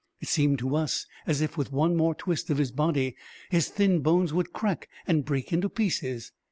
[0.19, 3.15] It seemed to us as if with one more twist of his body
[3.51, 6.31] his thin bones would crack and break into pieces.